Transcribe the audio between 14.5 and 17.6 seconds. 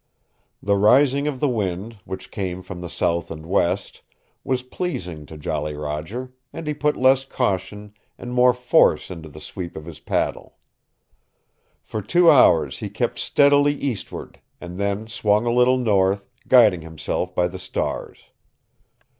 and then swung a little north, guiding himself by the